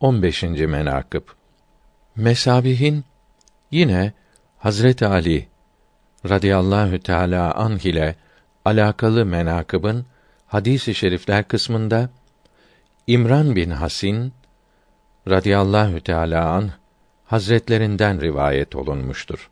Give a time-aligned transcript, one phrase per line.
[0.00, 0.42] 15.
[0.42, 1.22] menakıb
[2.16, 3.04] Mesabihin
[3.70, 4.12] yine
[4.58, 5.48] Hazret Ali
[6.28, 8.16] radıyallahu teala anh ile
[8.64, 10.06] alakalı menakıbın
[10.46, 12.10] hadisi şerifler kısmında
[13.06, 14.32] İmran bin Hasin
[15.28, 16.70] radıyallahu teala anh
[17.24, 19.50] hazretlerinden rivayet olunmuştur.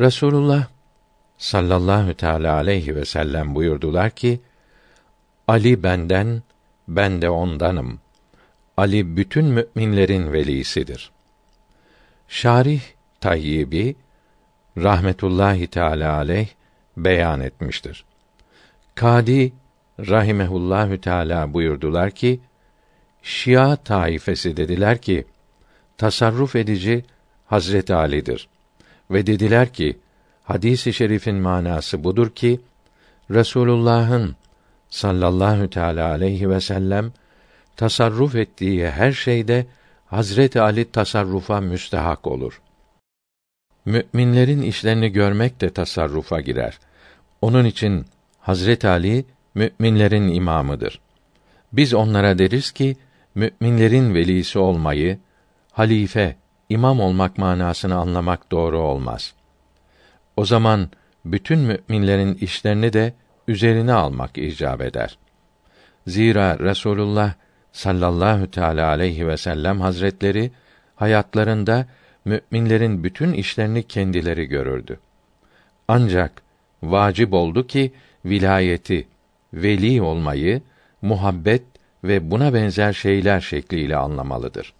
[0.00, 0.66] Resulullah
[1.38, 4.40] sallallahu teala aleyhi ve sellem buyurdular ki
[5.48, 6.42] Ali benden
[6.88, 8.01] ben de ondanım.
[8.82, 11.10] Ali bütün müminlerin velisidir.
[12.28, 12.80] Şarih
[13.20, 13.96] Tayyibi
[14.76, 16.48] rahmetullahi teala aleyh
[16.96, 18.04] beyan etmiştir.
[18.94, 19.52] Kadi
[19.98, 22.40] rahimehullahü teala buyurdular ki
[23.22, 25.26] Şia taifesi dediler ki
[25.98, 27.04] tasarruf edici
[27.46, 28.48] Hazret Ali'dir
[29.10, 29.98] ve dediler ki
[30.44, 32.60] hadisi şerifin manası budur ki
[33.30, 34.36] Resulullah'ın
[34.90, 37.12] sallallahu teala aleyhi ve sellem
[37.76, 39.66] tasarruf ettiği her şeyde
[40.06, 42.62] Hazret Ali tasarrufa müstehak olur.
[43.84, 46.78] Müminlerin işlerini görmek de tasarrufa girer.
[47.40, 48.06] Onun için
[48.40, 49.24] Hazret Ali
[49.54, 51.00] müminlerin imamıdır.
[51.72, 52.96] Biz onlara deriz ki
[53.34, 55.18] müminlerin velisi olmayı,
[55.72, 56.36] halife,
[56.68, 59.34] imam olmak manasını anlamak doğru olmaz.
[60.36, 60.90] O zaman
[61.24, 63.14] bütün müminlerin işlerini de
[63.48, 65.18] üzerine almak icap eder.
[66.06, 67.34] Zira Resulullah
[67.72, 70.50] sallallahu teala aleyhi ve sellem hazretleri
[70.96, 71.86] hayatlarında
[72.24, 74.98] müminlerin bütün işlerini kendileri görürdü.
[75.88, 76.42] Ancak
[76.82, 77.92] vacip oldu ki
[78.24, 79.06] vilayeti,
[79.54, 80.62] veli olmayı,
[81.02, 81.62] muhabbet
[82.04, 84.72] ve buna benzer şeyler şekliyle anlamalıdır.